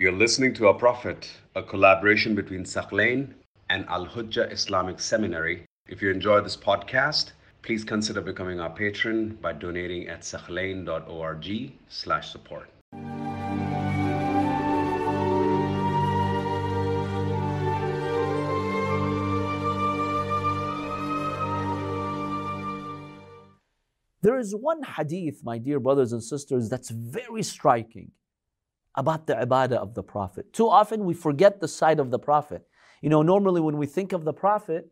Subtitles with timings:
[0.00, 3.34] You're listening to Our Prophet, a collaboration between Thaqlain
[3.68, 5.64] and Al Hujjah Islamic Seminary.
[5.88, 7.32] If you enjoy this podcast,
[7.62, 12.70] please consider becoming our patron by donating at thaqlain.org slash support.
[24.22, 28.12] There is one hadith, my dear brothers and sisters, that's very striking
[28.98, 30.52] about the ibadah of the Prophet.
[30.52, 32.66] Too often we forget the side of the Prophet.
[33.00, 34.90] You know, normally when we think of the Prophet,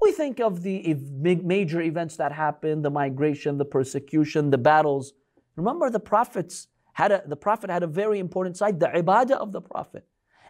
[0.00, 0.96] we think of the
[1.44, 5.12] major events that happened, the migration, the persecution, the battles.
[5.54, 9.52] Remember, the prophets had a, the Prophet had a very important side, the ibadah of
[9.52, 10.06] the Prophet.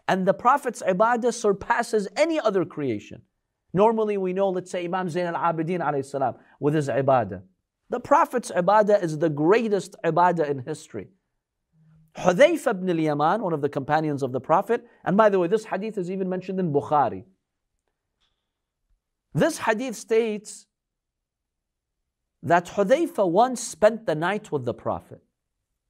[0.07, 3.21] And the Prophet's ibadah surpasses any other creation.
[3.73, 7.41] Normally we know, let's say Imam Zain al-Abidin alayhi salam, with his ibadah.
[7.89, 11.09] The Prophet's ibadah is the greatest ibadah in history.
[12.16, 15.64] Hudayfa ibn al-Yaman, one of the companions of the Prophet, and by the way, this
[15.64, 17.24] hadith is even mentioned in Bukhari.
[19.34, 20.66] This hadith states
[22.42, 25.22] that Hudayfa once spent the night with the Prophet.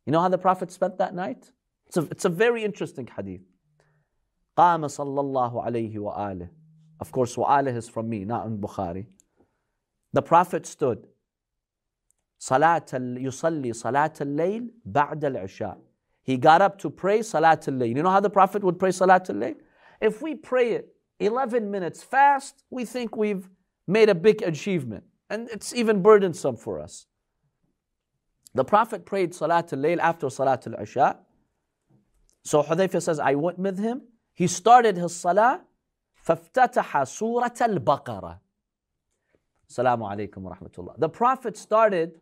[0.04, 1.50] You know how the Prophet spent that night?
[1.86, 3.42] It's a, it's a very interesting hadith.
[4.56, 6.48] قام صلى الله عليه وآله.
[7.00, 9.06] Of course, وآله is from me, not in Bukhari.
[10.12, 11.06] The Prophet stood.
[12.40, 15.78] صلاة يصلي صلاة الليل بعد العشاء.
[16.22, 17.96] He got up to pray Salat al-Layl.
[17.96, 19.56] You know how the Prophet would pray Salat al-Layl?
[20.00, 23.48] If we pray it 11 minutes fast, we think we've
[23.86, 25.04] made a big achievement.
[25.30, 27.06] And it's even burdensome for us.
[28.54, 31.18] The Prophet prayed Salat al-Layl after Salat al-Isha.
[32.44, 34.02] So Hudayfa says, I went with him.
[34.34, 35.62] He started his Salah.
[36.26, 38.38] فافتتح سورة البقرة.
[39.70, 40.98] Assalamu alaikum wa rahmatullah.
[40.98, 42.20] The Prophet started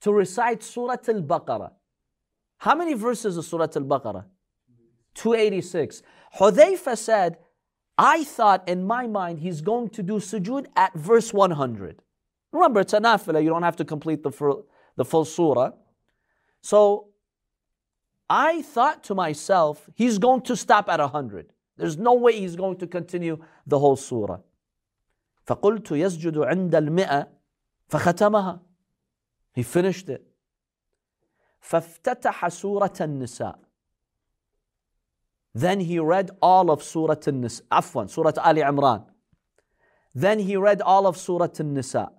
[0.00, 1.72] to recite Surah al-Baqarah.
[2.58, 4.24] How many verses is Surah Al Baqarah?
[5.14, 6.02] 286.
[6.38, 7.38] Hudayfa said,
[7.98, 12.02] I thought in my mind he's going to do sujood at verse 100.
[12.52, 14.66] Remember, it's a nafila, you don't have to complete the full,
[14.96, 15.72] the full surah.
[16.60, 17.08] So
[18.28, 21.52] I thought to myself, he's going to stop at 100.
[21.76, 24.38] There's no way he's going to continue the whole surah.
[25.46, 27.28] فقلت يسجد عند المئة
[27.90, 28.60] فختمها.
[29.54, 30.26] He finished it.
[31.60, 33.58] فافتتح سورة النساء
[35.54, 39.04] Then he read all of Surah An-Nisa, Afwan, Surah Ali Imran.
[40.14, 42.10] Then he read all of Surah An-Nisa.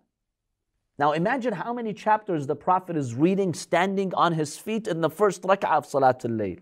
[0.99, 5.09] Now imagine how many chapters the Prophet is reading standing on his feet in the
[5.09, 6.59] first rak'ah of Salat al-Layl.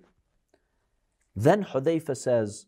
[1.35, 2.67] Then Hudayfa says,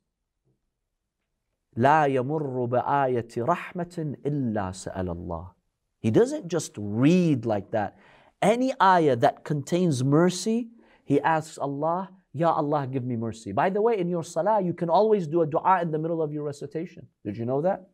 [1.78, 5.52] لا يمر بآية رحمة إلا سأل الله.
[6.00, 7.98] He doesn't just read like that.
[8.41, 10.69] Any ayah that contains mercy,
[11.05, 13.53] he asks Allah, Ya Allah, give me mercy.
[13.53, 16.23] By the way, in your salah, you can always do a dua in the middle
[16.23, 17.07] of your recitation.
[17.25, 17.89] Did you know that?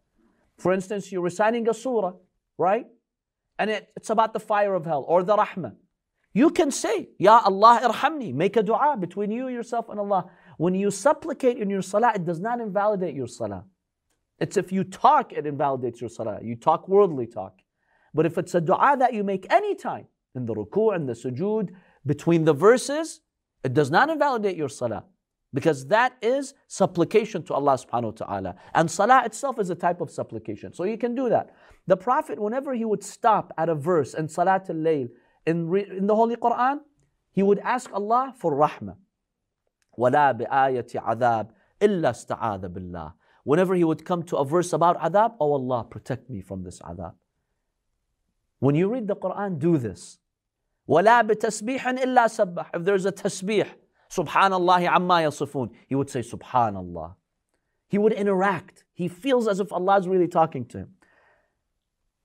[0.59, 2.13] For instance, you're reciting a surah,
[2.59, 2.87] right?
[3.59, 5.75] And it, it's about the fire of hell or the rahmah.
[6.35, 8.35] You can say, Ya Allah, irhamni.
[8.35, 10.31] Make a dua between you, yourself, and Allah.
[10.59, 13.65] When you supplicate in your salah, it does not invalidate your salah.
[14.41, 16.41] It's if you talk, it invalidates your salah.
[16.43, 17.61] You talk worldly talk.
[18.13, 21.70] But if it's a dua that you make anytime, in the ruku' and the sujood,
[22.06, 23.22] between the verses,
[23.64, 25.06] it does not invalidate your salah.
[25.54, 28.56] Because that is supplication to Allah subhanahu wa ta'ala.
[28.76, 30.74] And salah itself is a type of supplication.
[30.74, 31.56] So you can do that.
[31.88, 35.10] The Prophet, whenever he would stop at a verse in Salat al Layl
[35.48, 36.82] in, in the Holy Quran,
[37.32, 38.96] he would ask Allah for rahmah.
[39.98, 41.50] وَلَا بِآيَةِ عَذَابٍ
[41.82, 46.30] إِلَّا اسْتَعَاذَ بِاللَّهِ Whenever he would come to a verse about adab, oh Allah, protect
[46.30, 47.14] me from this adab.
[48.60, 50.20] When you read the Quran, do this.
[50.88, 52.72] ولا بتسبيح إلا سبح.
[52.76, 53.68] If there's a tasbih,
[54.10, 57.16] Subhanallah amma yasifun, he would say Subhanallah.
[57.88, 58.84] He would interact.
[58.94, 60.90] He feels as if Allah is really talking to him.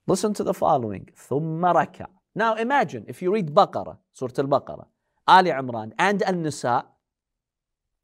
[0.06, 1.08] Listen to the following.
[1.16, 2.06] ثم ركع.
[2.34, 4.86] Now imagine if you read Baqarah, Surah Al-Baqarah,
[5.26, 6.84] Ali Imran, and An-Nisa,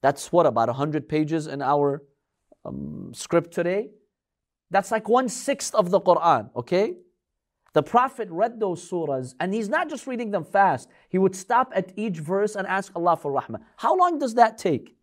[0.00, 2.02] that's what, about 100 pages in our
[2.64, 3.90] um, script today?
[4.70, 6.94] That's like one sixth of the Quran, okay?
[7.74, 10.88] The Prophet read those surahs and he's not just reading them fast.
[11.08, 13.60] He would stop at each verse and ask Allah for rahmah.
[13.76, 14.96] How long does that take?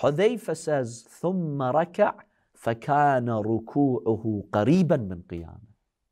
[0.00, 2.14] Hudayfa says, ثم ركع
[2.54, 5.68] فكان ركوعه قريبا من قيامه.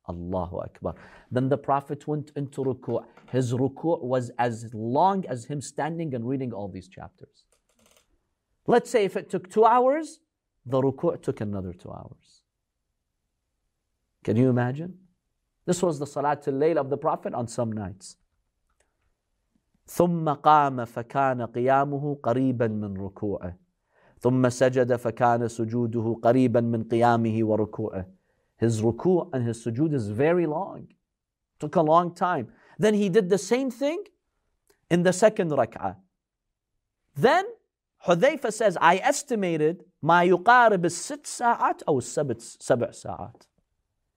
[0.08, 0.94] Allahu Akbar.
[1.30, 3.04] Then the Prophet went into ruku'.
[3.30, 7.44] His ruku' was as long as him standing and reading all these chapters.
[8.66, 10.20] Let's say if it took two hours,
[10.64, 12.42] the ruku' took another two hours.
[14.22, 14.98] Can you imagine?
[15.66, 18.16] This was the Salatul Layl of the Prophet on some nights.
[19.86, 23.56] ثم قام فكان قيامه قريبا من ركوعه
[24.20, 28.06] ثم سجد فكان سجوده قريبا من قيامه وركوعه
[28.58, 30.88] His ruku' and his sujood is very long.
[31.60, 32.48] Took a long time.
[32.78, 34.02] Then he did the same thing
[34.90, 35.96] in the second rak'ah.
[37.14, 37.44] Then
[38.06, 43.42] Hudayfa says, I estimated ما يقارب الست ساعات أو السبع سبع ساعات.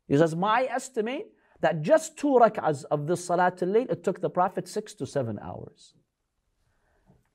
[0.08, 1.28] He says, my estimate
[1.64, 5.40] that just two rak'ahs of the salat al-layl, it took the Prophet six to seven
[5.40, 5.96] hours.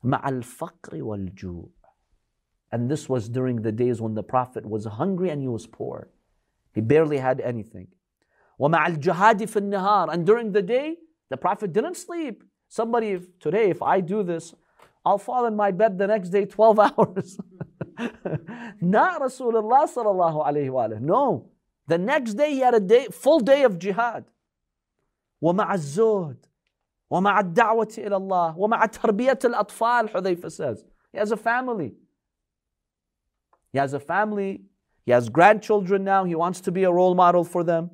[0.05, 1.69] مع الفقر والجوع.
[2.73, 6.09] And this was during the days when the Prophet was hungry and he was poor.
[6.73, 7.89] He barely had anything.
[8.59, 10.13] ومع الجهاد في النهار.
[10.13, 10.97] And during the day,
[11.31, 12.43] the Prophet didn't sleep.
[12.69, 14.55] Somebody, if, today, if I do this,
[15.05, 17.39] I'll fall in my bed the next day 12 hours.
[18.81, 21.51] Not Rasulullah sallallahu alayhi wa No.
[21.89, 24.25] The next day he had a day, full day of jihad.
[25.43, 26.47] ومع الزهد
[27.11, 30.85] ومع الدعوة إلى الله ومع تربية الأطفال حذيفة says.
[31.13, 31.95] He has a family.
[33.73, 34.63] He has a family.
[35.05, 36.25] He has grandchildren now.
[36.25, 37.91] He wants to be a role model for them.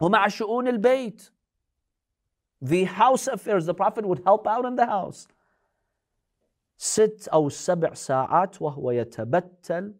[0.00, 1.30] ومع شؤون البيت.
[2.60, 3.66] The house affairs.
[3.66, 5.28] The Prophet would help out in the house.
[6.76, 9.94] ست أو سبع ساعات وهو يتبتل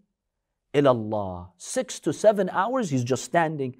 [0.77, 1.49] إلى الله.
[1.57, 3.77] Six to seven hours he's just standing.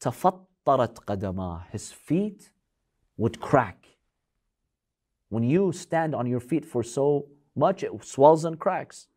[0.00, 1.70] تفطرت قدماه.
[1.70, 2.50] His feet
[3.16, 3.86] would crack.
[5.28, 9.08] When you stand on your feet for so much, it swells and cracks.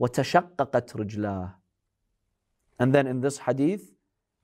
[0.00, 1.54] وتشققت رجلاه.
[2.78, 3.92] And then in this hadith,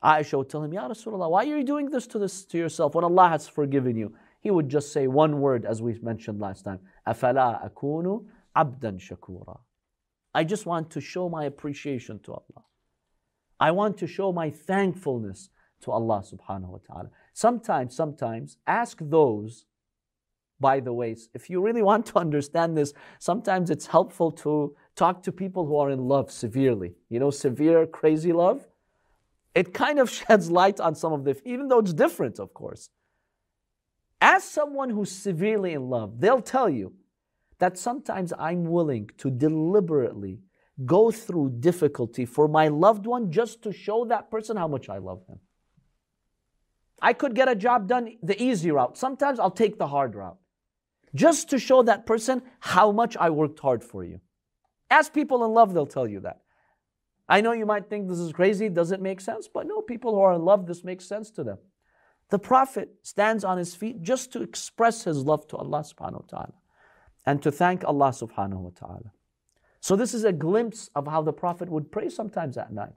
[0.03, 2.95] Aisha would tell him, Ya Rasulullah, why are you doing this to, this to yourself
[2.95, 4.15] when Allah has forgiven you?
[4.41, 6.79] He would just say one word as we mentioned last time.
[7.07, 8.25] أَفَلَا أَكُونُ
[8.57, 9.59] عَبْدًا شَكُورًا
[10.34, 12.66] I just want to show my appreciation to Allah.
[13.60, 15.50] I want to show my thankfulness
[15.82, 17.10] to Allah subhanahu wa ta'ala.
[17.34, 19.66] Sometimes, sometimes, ask those,
[20.60, 25.22] by the way, if you really want to understand this, sometimes it's helpful to talk
[25.24, 26.96] to people who are in love severely.
[27.10, 28.66] You know, severe, crazy love.
[29.54, 32.90] It kind of sheds light on some of the, even though it's different, of course.
[34.20, 36.94] Ask someone who's severely in love, they'll tell you
[37.64, 40.40] that sometimes I'm willing to deliberately
[40.86, 44.98] go through difficulty for my loved one just to show that person how much I
[44.98, 45.40] love him.
[47.02, 48.98] I could get a job done the easy route.
[48.98, 50.36] Sometimes I'll take the hard route
[51.16, 54.20] just to show that person how much I worked hard for you.
[54.90, 56.42] Ask people in love, they'll tell you that.
[57.30, 60.20] I know you might think this is crazy, doesn't make sense, but no, people who
[60.20, 61.60] are in love, this makes sense to them.
[62.30, 66.28] The Prophet stands on his feet just to express his love to Allah subhanahu wa
[66.30, 66.54] ta'ala
[67.26, 69.12] and to thank Allah subhanahu wa ta'ala.
[69.80, 72.94] So, this is a glimpse of how the Prophet would pray sometimes at night.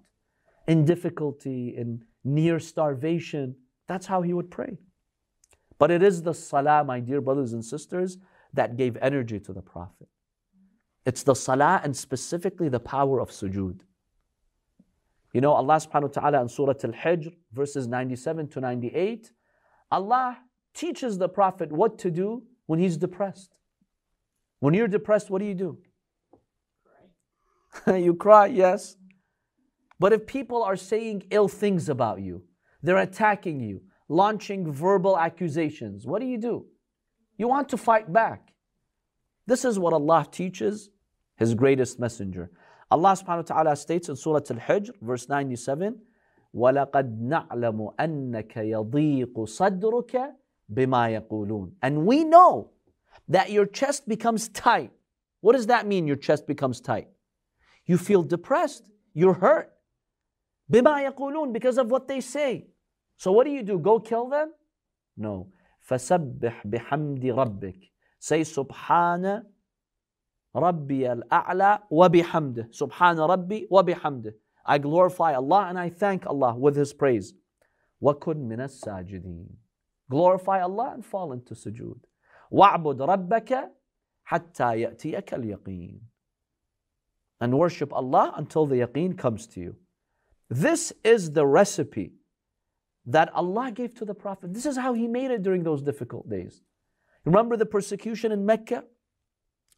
[0.68, 3.56] In difficulty, in near starvation,
[3.86, 4.78] that's how he would pray.
[5.78, 8.18] But it is the salah, my dear brothers and sisters,
[8.52, 10.08] that gave energy to the Prophet.
[11.04, 13.80] It's the salah and specifically the power of sujood.
[15.32, 19.32] You know, Allah subhanahu wa ta'ala in Surah Al Hijr, verses 97 to 98,
[19.90, 20.38] Allah
[20.74, 23.58] teaches the Prophet what to do when he's depressed.
[24.59, 25.77] When you're depressed, what do you do?
[27.71, 27.97] Cry.
[27.97, 28.95] you cry, yes.
[29.99, 32.43] But if people are saying ill things about you,
[32.81, 36.65] they're attacking you, launching verbal accusations, what do you do?
[37.37, 38.53] You want to fight back.
[39.47, 40.89] This is what Allah teaches
[41.37, 42.51] His greatest messenger.
[42.89, 45.99] Allah subhanahu wa ta'ala states in Surah Al-Hijr, verse 97,
[46.53, 50.33] وَلَقَدْ نَعْلَمُ أَنَّكَ يَضِيقُ صَدْرُكَ
[50.73, 52.71] بِمَا يَقُولُونَ And we know
[53.27, 54.91] that your chest becomes tight.
[55.41, 57.07] What does that mean, your chest becomes tight?
[57.85, 59.71] You feel depressed, you're hurt.
[60.71, 62.67] بِمَا يَقُولُونَ Because of what they say.
[63.17, 63.79] So what do you do?
[63.79, 64.53] Go kill them?
[65.17, 65.49] No.
[65.89, 69.43] فَسَبِّحْ بِحَمْدِ رَبِّكَ Say Subhana
[70.53, 72.69] Rabbi al-A'la wa bihamdih.
[72.77, 74.33] Subhana Rabbi wa bihamdih.
[74.65, 77.33] I glorify Allah and I thank Allah with His praise.
[78.01, 79.47] وَكُن مِنَ السَّاجِدِينَ
[80.09, 81.99] Glorify Allah and fall into sujood.
[82.51, 83.69] وَاعْبُدْ رَبَّكَ
[84.29, 85.99] حَتَّى يَأْتِيَكَ الْيَقِينَ
[87.39, 89.75] And worship Allah until the yaqeen comes to you.
[90.49, 92.13] This is the recipe
[93.05, 94.53] that Allah gave to the Prophet.
[94.53, 96.61] This is how he made it during those difficult days.
[97.25, 98.83] Remember the persecution in Mecca?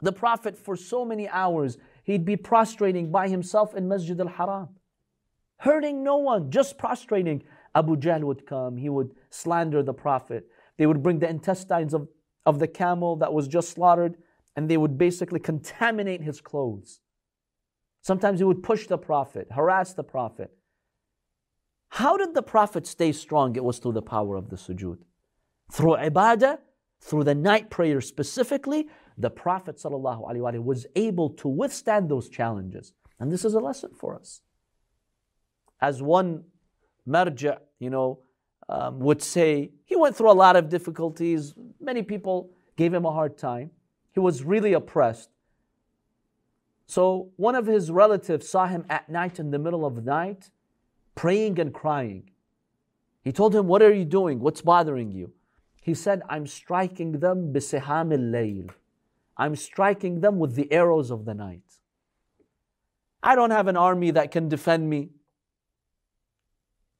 [0.02, 4.70] The Prophet, for so many hours, he'd be prostrating by himself in Masjid al Haram,
[5.58, 7.44] hurting no one, just prostrating.
[7.76, 10.46] Abu Jahl would come, he would slander the Prophet.
[10.78, 12.08] They would bring the intestines of,
[12.47, 14.17] of the camel that was just slaughtered,
[14.57, 17.01] and they would basically contaminate his clothes.
[18.03, 20.51] Sometimes he would push the Prophet, harass the Prophet.
[21.91, 23.57] How did the Prophet stay strong?
[23.57, 24.99] It was through the power of the sujood.
[25.73, 26.59] Through ibadah,
[27.01, 32.93] through the night prayer specifically, the Prophet ﷺ was able to withstand those challenges.
[33.19, 34.43] And this is a lesson for us.
[35.81, 36.45] As one
[37.07, 38.21] marja, you know,
[38.69, 41.55] um, would say, he went through a lot of difficulties.
[41.81, 43.71] Many people gave him a hard time.
[44.13, 45.31] He was really oppressed.
[46.87, 50.51] So one of his relatives saw him at night in the middle of the night,
[51.15, 52.31] praying and crying.
[53.23, 54.41] He told him, What are you doing?
[54.41, 55.33] What's bothering you?
[55.83, 58.75] He said, I'm striking them bisiham al
[59.37, 61.63] I'm striking them with the arrows of the night.
[63.23, 65.11] I don't have an army that can defend me.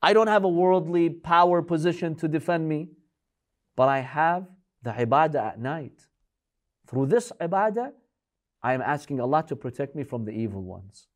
[0.01, 2.89] I don't have a worldly power position to defend me,
[3.77, 4.47] but I have
[4.83, 6.07] the ibadah at night.
[6.87, 7.93] Through this ibadah,
[8.63, 11.09] I am asking Allah to protect me from the evil ones.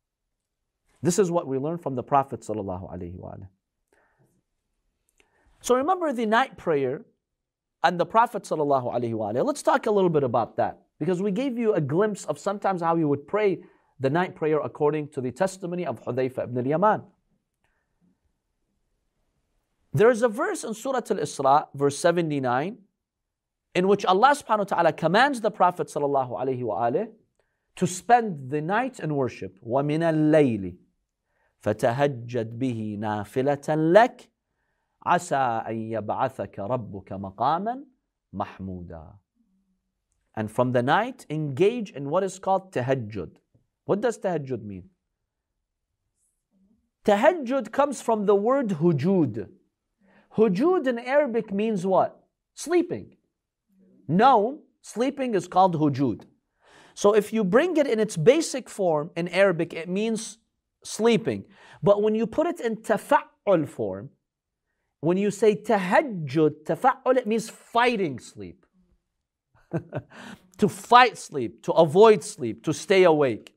[1.00, 2.44] This is what we learn from the Prophet.
[2.44, 2.54] So
[5.74, 7.04] remember the night prayer
[7.82, 8.50] and the Prophet.
[8.50, 12.82] Let's talk a little bit about that because we gave you a glimpse of sometimes
[12.82, 13.62] how he would pray
[13.98, 17.02] the night prayer according to the testimony of Hudayfa ibn al-Yaman.
[19.93, 22.77] There is a verse in Surah Al-Isra, verse 79,
[23.73, 26.89] in which Allah subhanahu wa ta'ala commands the Prophet sallallahu alayhi wa
[27.77, 29.57] to spend the night in worship.
[29.65, 30.75] وَمِنَ اللَّيْلِ
[31.63, 34.27] فَتَهَجَّدْ بِهِ نَافِلَةً لَكَ
[35.05, 37.83] عَسَىٰ أَن يَبْعَثَكَ رَبُّكَ مَقَامًا
[38.33, 39.13] مَحْمُودًا
[40.35, 43.37] And from the night, engage in what is called tahajjud.
[43.85, 44.89] What does tahajjud mean?
[47.05, 49.49] Tahajjud comes from the word hujud.
[50.36, 52.24] Hujud in Arabic means what?
[52.54, 53.16] Sleeping.
[54.08, 56.22] No, sleeping is called hujud.
[56.94, 60.38] So if you bring it in its basic form in Arabic, it means
[60.84, 61.44] sleeping.
[61.82, 64.10] But when you put it in tafa'ul form,
[65.00, 68.66] when you say tahajjud, tafa'ul, it means fighting sleep.
[70.58, 73.54] to fight sleep, to avoid sleep, to stay awake.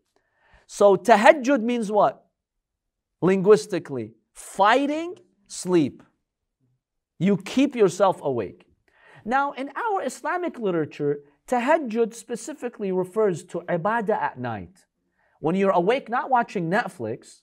[0.68, 2.26] So tahajjud means what?
[3.22, 5.16] Linguistically, fighting
[5.48, 6.02] sleep.
[7.19, 8.67] You keep yourself awake.
[9.25, 14.87] Now, in our Islamic literature, tahajjud specifically refers to ibadah at night.
[15.41, 17.41] When you're awake, not watching Netflix,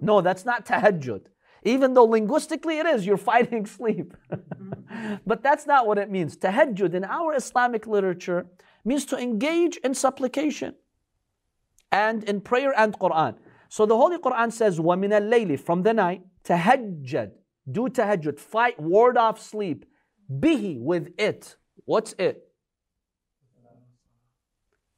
[0.00, 1.26] no, that's not tahajjud.
[1.64, 4.14] Even though linguistically it is, you're fighting sleep.
[5.26, 6.36] but that's not what it means.
[6.36, 8.46] Tahajjud in our Islamic literature
[8.84, 10.74] means to engage in supplication
[11.90, 13.36] and in prayer and Quran.
[13.68, 17.32] So the Holy Quran says, وَمِنَ اللَّيْلِ From the night, tahajjud,
[17.70, 19.84] do tahajjud, fight, ward off sleep,
[20.30, 21.56] bihi, with it.
[21.84, 22.48] What's it?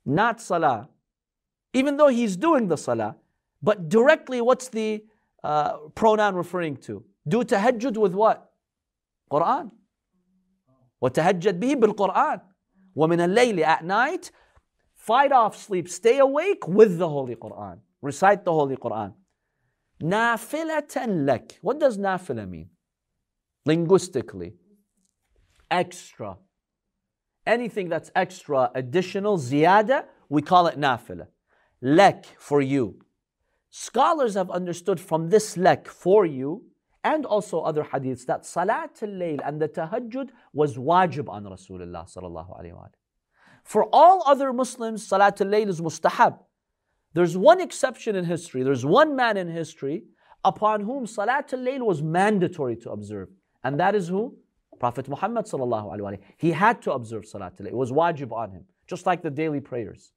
[0.04, 0.88] Not salah.
[1.72, 3.16] Even though he's doing the salah,
[3.62, 5.04] but directly what's the
[5.44, 7.04] uh, pronoun referring to?
[7.26, 8.50] Do tahajjud with what?
[9.30, 9.70] Quran.
[11.00, 12.40] وتهجد به بالقرآن
[12.96, 14.30] ومن الليل at night
[14.94, 19.12] fight off sleep stay awake with the Holy Quran recite the Holy Quran
[20.03, 21.59] Nafilatan lak.
[21.61, 22.69] What does nafila mean?
[23.65, 24.53] Linguistically.
[25.71, 26.37] Extra.
[27.45, 31.27] Anything that's extra, additional, ziyada, we call it nafila.
[31.81, 32.99] Lek for you.
[33.69, 36.63] Scholars have understood from this lek for you
[37.03, 42.89] and also other hadiths that salat al-layl and the tahajjud was wajib on Rasulullah sallallahu
[43.63, 46.39] For all other Muslims, salat al-layl is mustahab.
[47.13, 48.63] There's one exception in history.
[48.63, 50.03] There's one man in history
[50.43, 53.29] upon whom Salat al-Layl was mandatory to observe.
[53.63, 54.35] And that is who?
[54.79, 57.67] Prophet Muhammad sallallahu alayhi wa He had to observe Salat al-Layl.
[57.69, 58.65] It was wajib on him.
[58.87, 60.11] Just like the daily prayers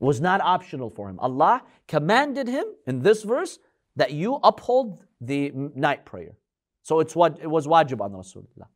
[0.00, 1.18] was not optional for him.
[1.20, 3.58] Allah commanded him in this verse
[3.96, 6.36] that you uphold the night prayer.
[6.82, 8.68] So it's what it was wajib on Rasulullah.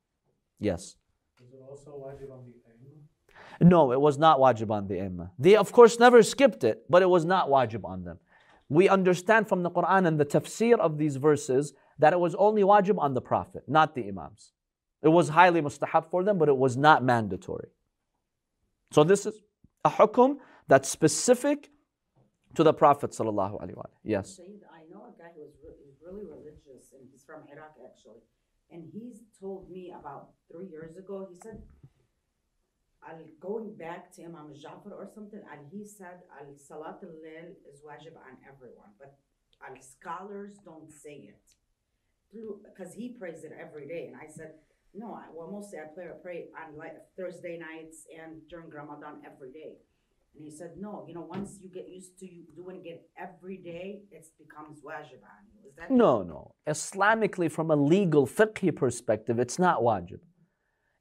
[0.59, 0.97] Yes.
[1.43, 2.55] Is it also wajib on the
[3.61, 5.31] No, it was not wajib on the imam.
[5.39, 8.19] They of course never skipped it, but it was not wajib on them.
[8.69, 12.63] We understand from the Quran and the tafsir of these verses that it was only
[12.63, 14.53] wajib on the Prophet, not the imams.
[15.03, 17.69] It was highly mustahab for them, but it was not mandatory.
[18.93, 19.41] So this is
[19.85, 20.37] a hukum
[20.69, 21.71] that's specific
[22.55, 23.99] to the Prophet sallallahu alaihi wasallam.
[24.05, 24.39] Yes.
[24.41, 28.21] I know a guy who's really, really religious, and he's from Iraq actually,
[28.71, 31.29] and he's told me about three years ago.
[31.31, 31.63] He said,
[33.09, 37.49] "Al going back to Imam Jafar or something," and he said, "Al Salat al Lail
[37.71, 39.19] is wajib on everyone, but
[39.67, 41.45] al scholars don't say it
[42.69, 44.55] because he prays it every day." And I said.
[44.95, 49.51] No, I, well, mostly I pray, pray on like Thursday nights and during Ramadan every
[49.51, 49.79] day.
[50.35, 53.59] And he said, no, you know, once you get used to you doing it every
[53.59, 55.69] day, it becomes wajib on you.
[55.69, 56.55] Is that No, no.
[56.67, 60.21] Islamically, from a legal fiqh perspective, it's not wajib.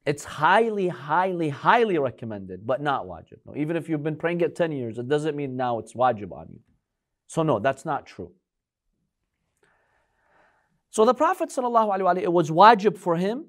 [0.04, 3.38] It's highly, highly, highly recommended, but not wajib.
[3.46, 6.32] No, even if you've been praying it 10 years, it doesn't mean now it's wajib
[6.32, 6.60] on you.
[7.28, 8.32] So, no, that's not true.
[10.90, 13.46] So, the Prophet, ﷺ, it was wajib for him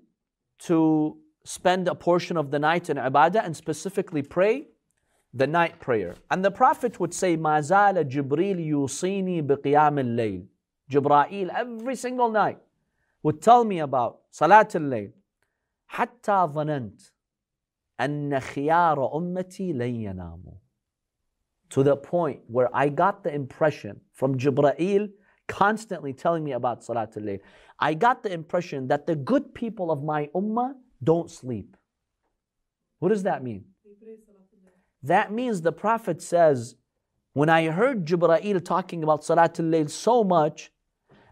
[0.59, 4.67] to spend a portion of the night in ibadah and specifically pray
[5.33, 6.15] the night prayer.
[6.29, 10.45] And the Prophet would say, Mazala Jibril yusini biqiyam al-layl.
[10.89, 12.59] Jibra'il every single night
[13.23, 15.11] would tell me about Salat al-layl.
[15.92, 17.00] حتى ظننت
[18.00, 20.54] أن خيار أمتي لن يناموا.
[21.70, 25.10] To the point where I got the impression from Jibreel
[25.48, 27.40] constantly telling me about Salat al-Layl.
[27.80, 31.76] I got the impression that the good people of my ummah don't sleep.
[33.00, 33.64] What does that mean?
[35.02, 36.76] That means the Prophet says,
[37.32, 40.72] when I heard Jibreel talking about Salatul Layl so much,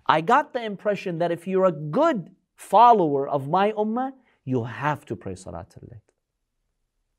[0.06, 4.12] I got the impression that if you're a good follower of my ummah,
[4.43, 6.01] you have to pray Salatul Layl.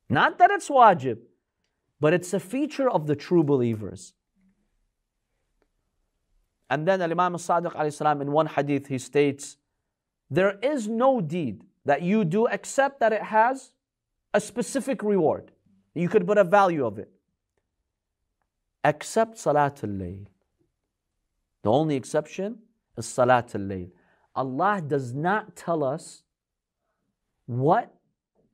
[0.08, 1.18] Not that it's wajib,
[2.00, 4.12] but it's a feature of the true believers.
[6.68, 9.56] And then Imam Sadiq in one hadith he states,
[10.30, 13.72] there is no deed that you do except that it has
[14.32, 15.52] a specific reward.
[15.94, 17.10] You could put a value of it.
[18.84, 20.26] Except Salatul Layl.
[21.62, 22.58] The only exception
[22.96, 23.90] is Salatul Layl.
[24.34, 26.22] Allah does not tell us
[27.51, 27.93] what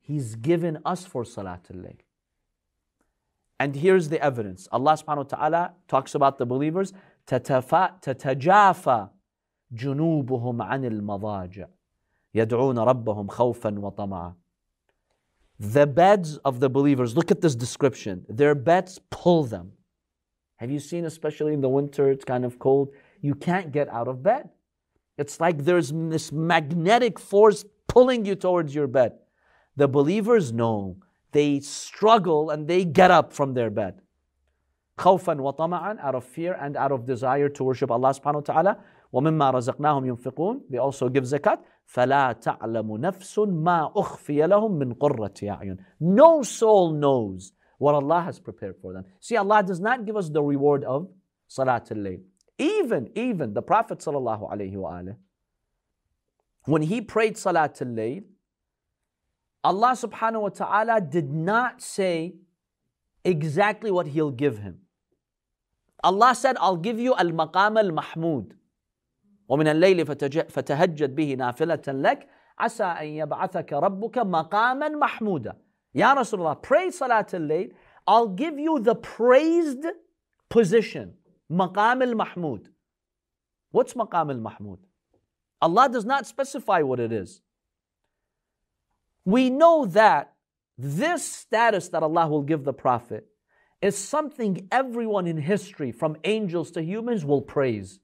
[0.00, 2.00] He's given us for Salatul Layl.
[3.58, 4.68] And here's the evidence.
[4.70, 6.92] Allah subhanahu wa ta'ala talks about the believers.
[7.26, 9.08] تتجافى
[9.72, 11.68] جنوبهم عن المضاجع
[12.34, 14.34] يدعون ربهم خوفا وطمعا
[15.58, 18.24] the beds of the believers, look at this description.
[18.28, 19.72] Their beds pull them.
[20.56, 22.90] Have you seen, especially in the winter, it's kind of cold,
[23.20, 24.48] you can't get out of bed.
[25.16, 29.12] It's like there's this magnetic force pulling you towards your bed.
[29.76, 30.96] The believers know
[31.32, 34.00] they struggle and they get up from their bed.
[34.98, 38.78] خوفا وطمعا out of fear and out of desire to worship Allah subhanahu wa ta'ala.
[39.12, 40.62] ومما رزقناهم ينفقون.
[40.70, 41.58] They also give zakat.
[41.86, 45.76] فلا تعلم نفس ما أخفي لهم من قرة أعين.
[46.00, 49.04] No soul knows what Allah has prepared for them.
[49.20, 51.08] See, Allah does not give us the reward of
[51.48, 52.20] Salat al-Layl.
[52.58, 55.16] Even, even the Prophet sallallahu alaihi wasallam,
[56.68, 58.24] when he prayed Salat al-Layl,
[59.62, 62.34] Allah subhanahu wa ta'ala did not say
[63.24, 64.80] exactly what he'll give him.
[66.02, 68.54] Allah said, I'll give you al-maqam al-mahmud.
[69.48, 70.06] ومن الليل
[70.48, 75.56] فتهجد به نافلة لك عسى أن يبعثك ربك مقاما محمودا
[75.94, 77.74] يا رسول الله pray صلاة الليل
[78.08, 79.86] I'll give you the praised
[80.48, 81.08] position
[81.50, 82.72] مقام المحمود
[83.76, 84.86] What's مقام المحمود?
[85.61, 87.41] Allah does not specify what it is.
[89.25, 90.33] We know that
[90.77, 93.27] this status that Allah will give the Prophet
[93.81, 97.99] is something everyone in history, from angels to humans, will praise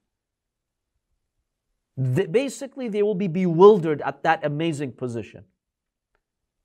[1.95, 5.45] basically they will be bewildered at that amazing position.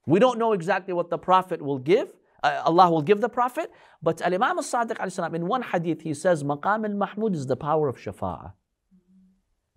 [0.07, 2.12] We don't know exactly what the Prophet will give.
[2.42, 3.70] Uh, Allah will give the Prophet,
[4.03, 7.57] but Al Imam al Sadiq in one hadith he says, Maqam al Mahmud is the
[7.57, 8.53] power of shafa'ah.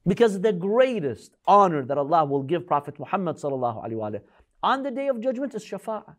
[0.06, 3.44] Because the greatest honor that Allah will give Prophet Muhammad
[4.64, 6.16] on the day of judgment is shafa'ah.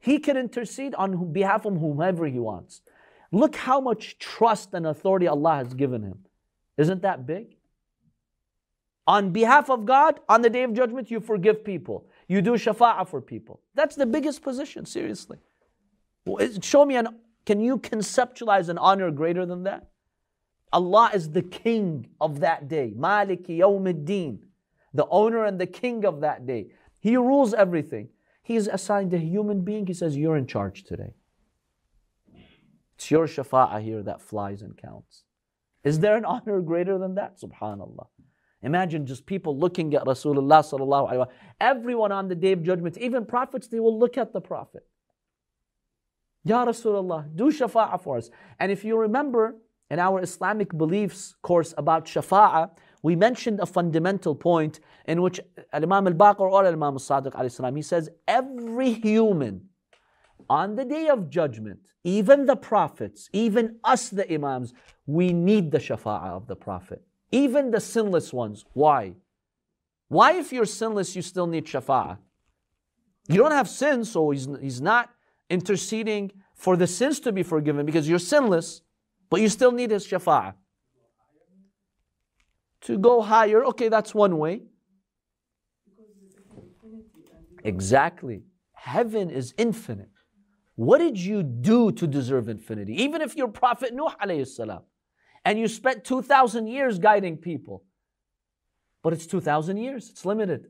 [0.00, 2.82] He can intercede on behalf of whomever he wants.
[3.32, 6.24] Look how much trust and authority Allah has given him.
[6.76, 7.56] Isn't that big?
[9.06, 12.06] On behalf of God, on the day of judgment, you forgive people.
[12.28, 13.60] You do shafa'ah for people.
[13.74, 15.38] That's the biggest position, seriously.
[16.62, 17.08] Show me an,
[17.44, 19.88] can you conceptualize an honor greater than that?
[20.72, 22.94] Allah is the king of that day.
[22.96, 24.38] Maliki yawmiddin.
[24.94, 26.68] The owner and the king of that day.
[27.00, 28.08] He rules everything.
[28.42, 29.86] He is assigned a human being.
[29.86, 31.14] He says, You're in charge today.
[32.96, 35.24] It's your shafa'ah here that flies and counts.
[35.82, 37.40] Is there an honor greater than that?
[37.40, 38.06] Subhanallah.
[38.62, 41.26] Imagine just people looking at Rasulullah sallallahu alaihi.
[41.60, 44.86] Everyone on the day of judgment, even prophets, they will look at the Prophet.
[46.44, 48.30] Ya Rasulullah, do shafa'ah for us.
[48.58, 49.56] And if you remember
[49.90, 52.70] in our Islamic beliefs course about shafa'ah,
[53.02, 55.40] we mentioned a fundamental point in which
[55.72, 59.62] Imam al-Baqir or Imam al-Sadiq he says, every human
[60.48, 64.72] on the day of judgment, even the prophets, even us the imams,
[65.06, 67.02] we need the shafa'ah of the Prophet.
[67.30, 68.64] Even the sinless ones.
[68.72, 69.14] Why?
[70.08, 72.18] Why, if you're sinless, you still need shafa'ah?
[73.28, 75.10] You don't have sin, so he's, he's not
[75.48, 78.82] interceding for the sins to be forgiven because you're sinless,
[79.30, 80.54] but you still need his shafa'ah.
[82.82, 84.62] To go higher, okay, that's one way.
[87.62, 88.42] Exactly.
[88.72, 90.08] Heaven is infinite.
[90.74, 93.02] What did you do to deserve infinity?
[93.02, 94.82] Even if you're Prophet Nuh alayhi
[95.44, 97.84] and you spent 2,000 years guiding people,
[99.02, 100.68] but it's 2,000 years, it's limited.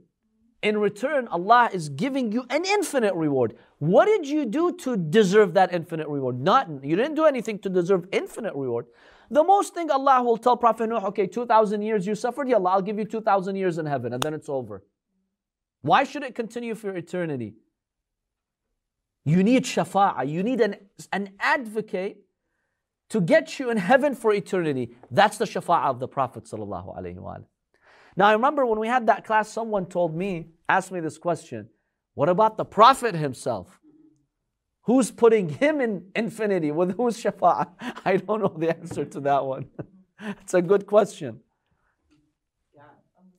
[0.63, 3.57] In return, Allah is giving you an infinite reward.
[3.81, 6.39] What did you do to deserve that infinite reward?
[6.39, 6.81] Nothing.
[6.85, 8.85] You didn't do anything to deserve infinite reward.
[9.31, 12.73] The most thing Allah will tell Prophet Nuh, okay, 2,000 years you suffered, yeah, Allah,
[12.73, 14.85] I'll give you 2,000 years in heaven, and then it's over.
[15.81, 17.55] Why should it continue for eternity?
[19.25, 20.77] You need shafa'ah, you need an,
[21.11, 22.19] an advocate
[23.09, 24.95] to get you in heaven for eternity.
[25.11, 26.47] That's the shafa'ah of the Prophet.
[26.53, 31.71] Now, I remember when we had that class, someone told me, asked me this question
[32.15, 33.81] What about the Prophet himself?
[34.83, 37.69] Who's putting him in infinity with whose shafa'ah?
[38.05, 39.69] I don't know the answer to that one.
[40.21, 41.41] it's a good question.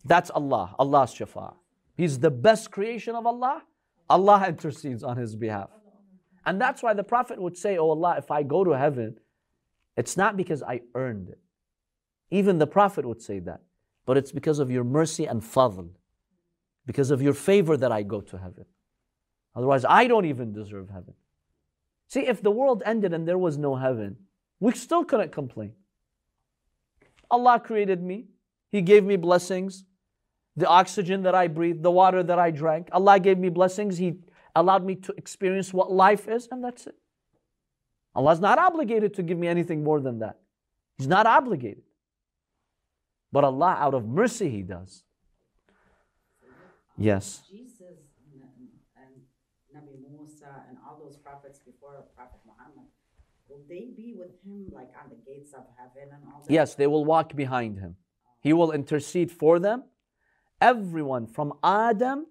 [0.04, 1.56] That's Allah, Allah's shafa'ah.
[1.96, 3.64] He's the best creation of Allah.
[4.10, 5.70] Allah intercedes on his behalf.
[6.46, 9.18] And that's why the Prophet would say, Oh Allah, if I go to heaven,
[9.96, 11.40] it's not because I earned it.
[12.32, 13.62] Even the Prophet would say that.
[14.06, 15.90] But it's because of your mercy and fadl,
[16.86, 18.66] because of your favor that I go to heaven.
[19.56, 21.14] Otherwise, I don't even deserve heaven.
[22.08, 24.18] See, if the world ended and there was no heaven,
[24.60, 25.74] we still couldn't complain.
[27.30, 28.26] Allah created me,
[28.70, 29.86] He gave me blessings,
[30.56, 32.90] the oxygen that I breathe, the water that I drank.
[32.92, 34.16] Allah gave me blessings, He
[34.56, 36.96] allowed me to experience what life is, and that's it.
[38.14, 40.40] Allah is not obligated to give me anything more than that.
[40.98, 41.84] He's not obligated.
[43.32, 45.04] But Allah, out of mercy, He does.
[47.04, 47.44] Yes.
[47.50, 47.98] Jesus
[48.96, 49.22] and
[49.76, 52.88] Nabi Musa and all those prophets before Prophet Muhammad,
[53.50, 56.52] will they be with him like on the gates of heaven and all that?
[56.52, 57.96] Yes, they will walk behind him.
[58.42, 59.84] He will intercede for them.
[60.60, 62.28] Everyone from Adam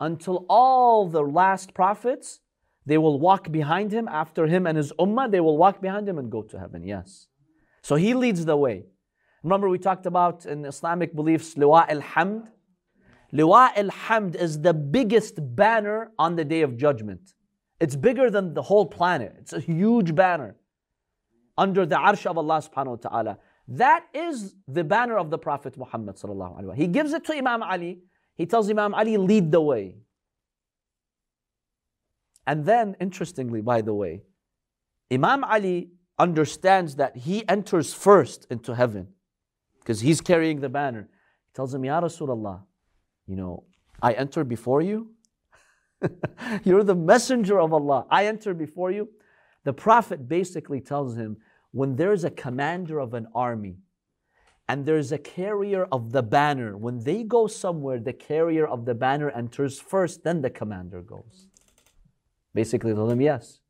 [0.00, 2.40] until all the last prophets,
[2.84, 6.18] they will walk behind him after him and his ummah, they will walk behind him
[6.18, 6.84] and go to heaven.
[6.84, 7.26] Yes.
[7.82, 8.84] So he leads the way.
[9.42, 12.48] Remember, we talked about in Islamic beliefs, Liwa al Hamd.
[13.32, 17.34] Liwa al Hamd is the biggest banner on the day of judgment.
[17.80, 19.34] It's bigger than the whole planet.
[19.38, 20.56] It's a huge banner
[21.58, 23.38] under the arsh of Allah subhanahu wa ta'ala.
[23.68, 26.76] That is the banner of the Prophet Muhammad sallallahu alaihi wasallam.
[26.76, 27.98] He gives it to Imam Ali.
[28.36, 29.96] He tells Imam Ali, lead the way.
[32.46, 34.22] And then, interestingly, by the way,
[35.10, 39.08] Imam Ali understands that he enters first into heaven
[39.80, 41.08] because he's carrying the banner.
[41.46, 42.62] He tells him, Ya Rasulullah,
[43.26, 43.64] you know,
[44.02, 45.10] I enter before you.
[46.64, 48.06] You're the messenger of Allah.
[48.10, 49.08] I enter before you.
[49.64, 51.38] The Prophet basically tells him,
[51.72, 53.78] when there's a commander of an army
[54.68, 58.94] and there's a carrier of the banner, when they go somewhere, the carrier of the
[58.94, 61.48] banner enters first, then the commander goes.
[62.54, 63.60] Basically, tell him, yes.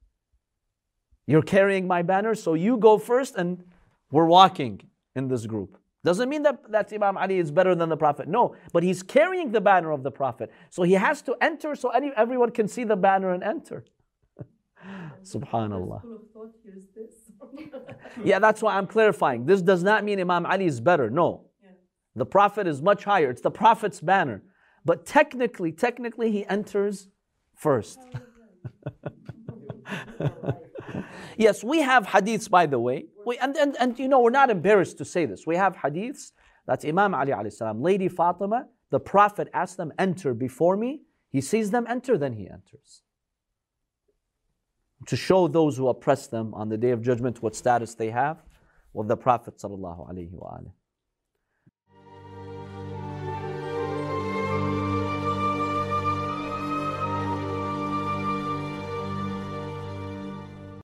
[1.27, 3.65] You're carrying my banner, so you go first, and
[4.11, 4.83] we're walking
[5.15, 5.79] in this group.
[6.07, 8.29] Doesn't mean that, that Imam Ali is better than the Prophet.
[8.29, 10.53] No, but he's carrying the banner of the Prophet.
[10.71, 13.85] So he has to enter so any, everyone can see the banner and enter.
[15.25, 16.01] Subhanallah.
[18.25, 19.47] yeah, that's why I'm clarifying.
[19.47, 21.11] This does not mean Imam Ali is better.
[21.11, 21.47] No.
[22.15, 23.29] The Prophet is much higher.
[23.29, 24.45] It's the Prophet's banner.
[24.85, 27.09] But technically, technically, he enters
[27.57, 27.99] first.
[31.37, 33.07] Yes, we have hadiths, by the way.
[33.27, 35.49] We, and, and, and you know, we're not embarrassed to say this.
[35.49, 36.31] We have hadiths
[36.69, 41.03] that Imam Ali alayhi salam, Lady Fatima, the Prophet asked them, enter before me.
[41.29, 43.03] He sees them enter, then he enters.
[45.09, 48.45] To show those who oppress them on the day of judgment what status they have
[48.93, 50.71] with the Prophet sallallahu alaihi wasallam.